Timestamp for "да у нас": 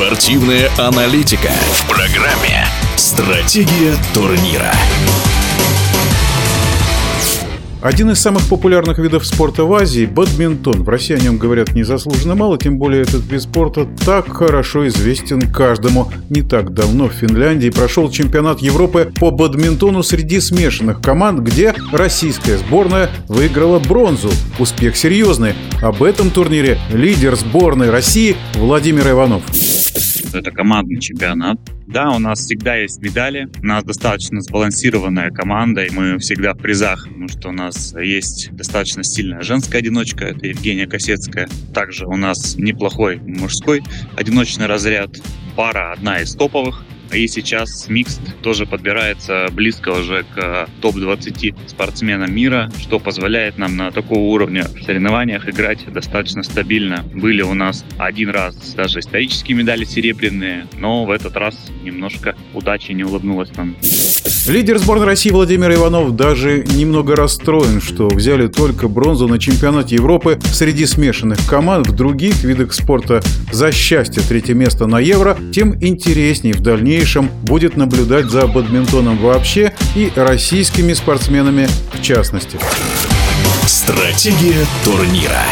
31.86-32.40